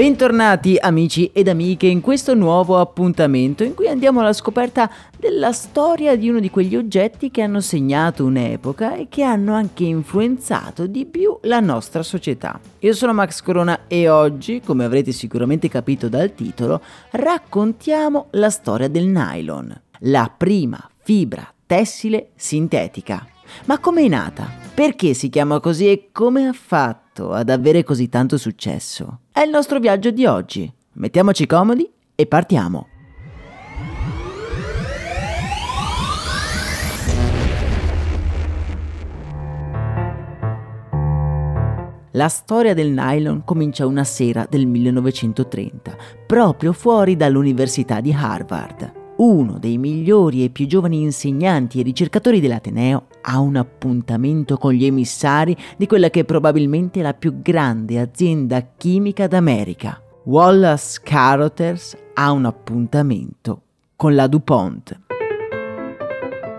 [0.00, 6.16] Bentornati amici ed amiche in questo nuovo appuntamento in cui andiamo alla scoperta della storia
[6.16, 11.04] di uno di quegli oggetti che hanno segnato un'epoca e che hanno anche influenzato di
[11.04, 12.58] più la nostra società.
[12.78, 18.88] Io sono Max Corona e oggi, come avrete sicuramente capito dal titolo, raccontiamo la storia
[18.88, 23.26] del nylon, la prima fibra tessile sintetica.
[23.66, 24.50] Ma com'è nata?
[24.72, 29.20] Perché si chiama così e come ha fatto ad avere così tanto successo?
[29.30, 30.72] È il nostro viaggio di oggi.
[30.94, 32.86] Mettiamoci comodi e partiamo.
[42.14, 49.58] La storia del nylon comincia una sera del 1930, proprio fuori dall'Università di Harvard uno
[49.58, 55.56] dei migliori e più giovani insegnanti e ricercatori dell'Ateneo ha un appuntamento con gli emissari
[55.76, 60.00] di quella che è probabilmente la più grande azienda chimica d'America.
[60.24, 63.62] Wallace Carothers ha un appuntamento
[63.96, 65.00] con la DuPont.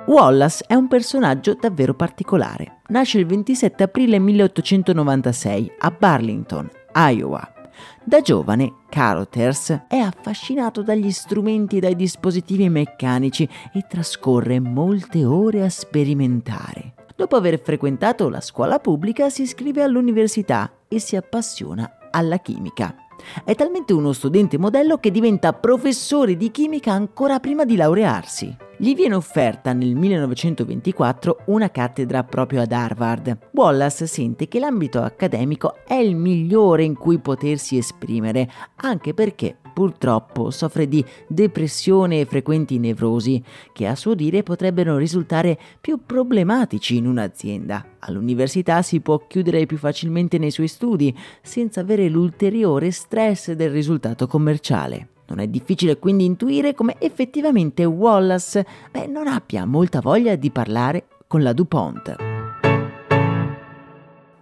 [0.05, 2.81] Wallace è un personaggio davvero particolare.
[2.87, 7.60] Nasce il 27 aprile 1896 a Burlington, Iowa.
[8.03, 15.63] Da giovane, Carothers è affascinato dagli strumenti e dai dispositivi meccanici e trascorre molte ore
[15.63, 16.93] a sperimentare.
[17.15, 22.95] Dopo aver frequentato la scuola pubblica si iscrive all'università e si appassiona alla chimica.
[23.43, 28.57] È talmente uno studente modello che diventa professore di chimica ancora prima di laurearsi.
[28.81, 33.37] Gli viene offerta nel 1924 una cattedra proprio ad Harvard.
[33.51, 40.49] Wallace sente che l'ambito accademico è il migliore in cui potersi esprimere, anche perché purtroppo
[40.49, 47.05] soffre di depressione e frequenti nevrosi, che a suo dire potrebbero risultare più problematici in
[47.05, 47.85] un'azienda.
[47.99, 54.25] All'università si può chiudere più facilmente nei suoi studi, senza avere l'ulteriore stress del risultato
[54.25, 55.10] commerciale.
[55.31, 61.05] Non è difficile quindi intuire come effettivamente Wallace beh, non abbia molta voglia di parlare
[61.25, 62.15] con la DuPont.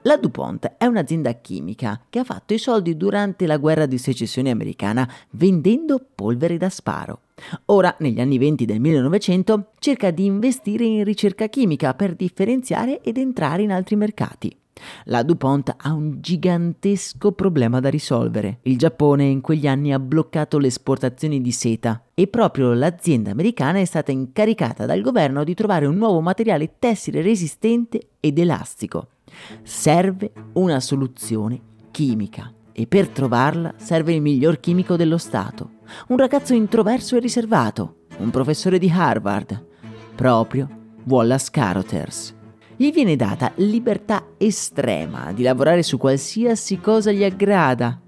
[0.02, 4.50] La DuPont è un'azienda chimica che ha fatto i soldi durante la guerra di secessione
[4.50, 7.20] americana vendendo polvere da sparo.
[7.66, 13.20] Ora, negli anni 20 del 1900, cerca di investire in ricerca chimica per differenziare ed
[13.20, 14.59] entrare in altri mercati.
[15.06, 18.60] La DuPont ha un gigantesco problema da risolvere.
[18.64, 23.80] Il Giappone in quegli anni ha bloccato le esportazioni di seta e proprio l'azienda americana
[23.80, 29.10] è stata incaricata dal governo di trovare un nuovo materiale tessile resistente ed elastico.
[29.64, 31.60] Serve una soluzione
[31.92, 35.72] chimica e per trovarla serve il miglior chimico dello Stato,
[36.08, 39.66] un ragazzo introverso e riservato, un professore di Harvard,
[40.16, 40.68] proprio
[41.06, 42.38] Wallace Carothers
[42.82, 48.00] gli viene data libertà estrema di lavorare su qualsiasi cosa gli aggrada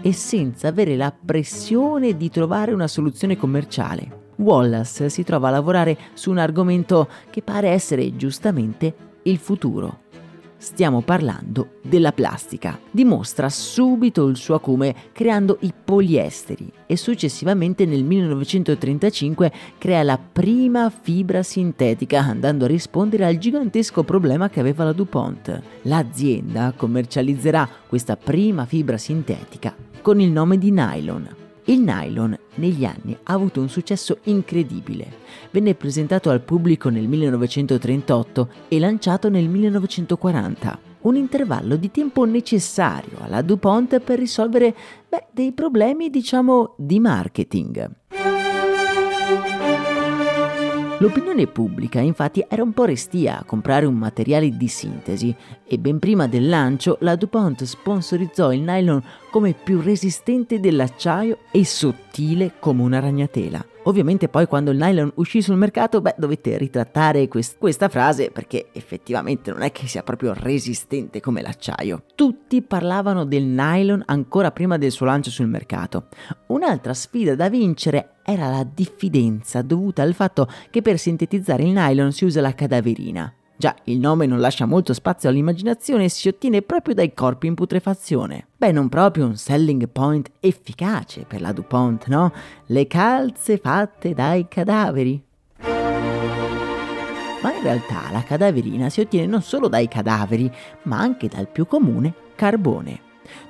[0.00, 4.30] e senza avere la pressione di trovare una soluzione commerciale.
[4.36, 8.94] Wallace si trova a lavorare su un argomento che pare essere giustamente
[9.24, 10.02] il futuro.
[10.64, 12.80] Stiamo parlando della plastica.
[12.90, 20.88] Dimostra subito il suo acume creando i poliesteri e successivamente nel 1935 crea la prima
[20.88, 25.60] fibra sintetica andando a rispondere al gigantesco problema che aveva la DuPont.
[25.82, 31.43] L'azienda commercializzerà questa prima fibra sintetica con il nome di nylon.
[31.66, 35.06] Il nylon negli anni ha avuto un successo incredibile.
[35.50, 40.78] Venne presentato al pubblico nel 1938 e lanciato nel 1940.
[41.00, 44.74] Un intervallo di tempo necessario alla DuPont per risolvere
[45.08, 48.33] beh, dei problemi, diciamo, di marketing.
[50.98, 55.34] L'opinione pubblica infatti era un po' restia a comprare un materiale di sintesi
[55.66, 61.64] e ben prima del lancio la DuPont sponsorizzò il nylon come più resistente dell'acciaio e
[61.64, 63.73] sottile come una ragnatela.
[63.86, 68.68] Ovviamente poi quando il nylon uscì sul mercato, beh, dovete ritrattare quest- questa frase perché
[68.72, 72.04] effettivamente non è che sia proprio resistente come l'acciaio.
[72.14, 76.08] Tutti parlavano del nylon ancora prima del suo lancio sul mercato.
[76.46, 82.12] Un'altra sfida da vincere era la diffidenza dovuta al fatto che per sintetizzare il nylon
[82.12, 83.34] si usa la cadaverina.
[83.56, 87.54] Già, il nome non lascia molto spazio all'immaginazione e si ottiene proprio dai corpi in
[87.54, 88.48] putrefazione.
[88.56, 92.32] Beh, non proprio un selling point efficace per la DuPont, no?
[92.66, 95.22] Le calze fatte dai cadaveri.
[97.42, 100.50] Ma in realtà la cadaverina si ottiene non solo dai cadaveri,
[100.82, 103.00] ma anche dal più comune carbone.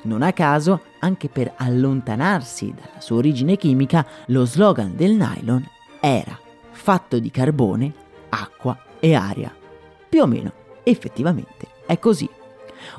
[0.02, 5.66] Non a caso, anche per allontanarsi dalla sua origine chimica, lo slogan del nylon
[6.00, 6.38] era
[6.70, 7.92] fatto di carbone,
[8.28, 9.54] acqua e aria.
[10.14, 10.52] Più o meno,
[10.84, 12.30] effettivamente, è così.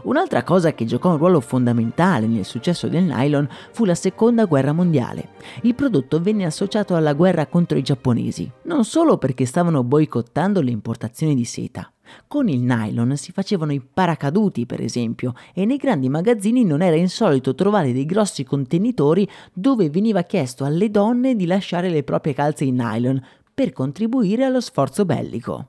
[0.04, 4.74] Un'altra cosa che giocò un ruolo fondamentale nel successo del nylon fu la seconda guerra
[4.74, 5.30] mondiale.
[5.62, 10.72] Il prodotto venne associato alla guerra contro i giapponesi, non solo perché stavano boicottando le
[10.72, 11.90] importazioni di seta.
[12.28, 16.98] Con il nylon si facevano i paracaduti, per esempio, e nei grandi magazzini non era
[16.98, 22.66] insolito trovare dei grossi contenitori dove veniva chiesto alle donne di lasciare le proprie calze
[22.66, 25.68] in nylon per contribuire allo sforzo bellico.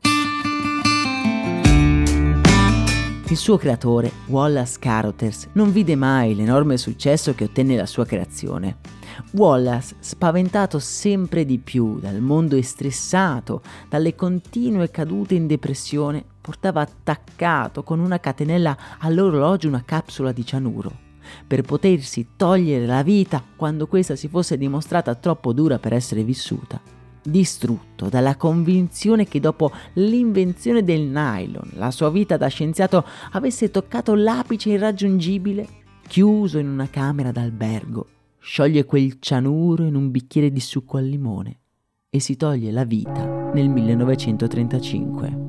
[3.28, 8.76] Il suo creatore, Wallace Carothers, non vide mai l'enorme successo che ottenne la sua creazione.
[9.32, 17.82] Wallace, spaventato sempre di più dal mondo estressato, dalle continue cadute in depressione, portava attaccato
[17.82, 21.04] con una catenella all'orologio una capsula di cianuro
[21.44, 26.80] per potersi togliere la vita quando questa si fosse dimostrata troppo dura per essere vissuta
[27.26, 34.14] distrutto dalla convinzione che dopo l'invenzione del nylon la sua vita da scienziato avesse toccato
[34.14, 35.68] l'apice irraggiungibile,
[36.06, 38.06] chiuso in una camera d'albergo,
[38.38, 41.58] scioglie quel cianuro in un bicchiere di succo al limone
[42.08, 45.44] e si toglie la vita nel 1935.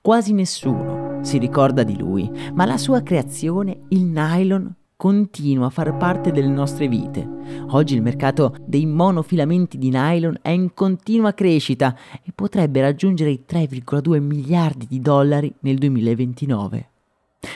[0.00, 5.96] Quasi nessuno si ricorda di lui, ma la sua creazione, il nylon, continua a far
[5.96, 7.28] parte delle nostre vite.
[7.70, 13.42] Oggi il mercato dei monofilamenti di nylon è in continua crescita e potrebbe raggiungere i
[13.44, 16.90] 3,2 miliardi di dollari nel 2029.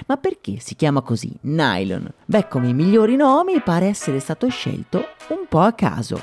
[0.07, 2.11] Ma perché si chiama così nylon?
[2.25, 6.21] Beh, come i migliori nomi pare essere stato scelto un po' a caso.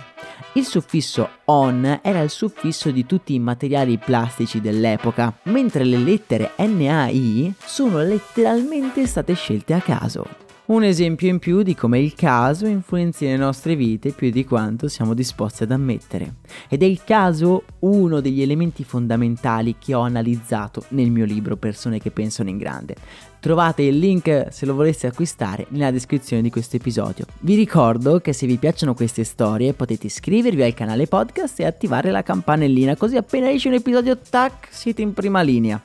[0.56, 6.52] Il suffisso on era il suffisso di tutti i materiali plastici dell'epoca, mentre le lettere
[6.58, 10.52] NAI sono letteralmente state scelte a caso.
[10.74, 14.88] Un esempio in più di come il caso influenzi le nostre vite più di quanto
[14.88, 16.38] siamo disposti ad ammettere.
[16.68, 22.00] Ed è il caso uno degli elementi fondamentali che ho analizzato nel mio libro Persone
[22.00, 22.96] che pensano in grande.
[23.44, 27.26] Trovate il link se lo voleste acquistare nella descrizione di questo episodio.
[27.40, 32.10] Vi ricordo che se vi piacciono queste storie potete iscrivervi al canale podcast e attivare
[32.10, 35.78] la campanellina così appena esce un episodio tac siete in prima linea.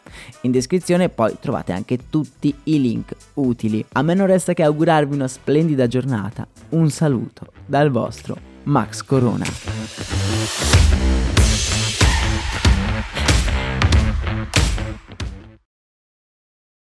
[0.42, 3.84] In descrizione poi trovate anche tutti i link utili.
[3.94, 6.46] A me non resta che augurarvi una splendida giornata.
[6.68, 9.46] Un saluto dal vostro Max Corona.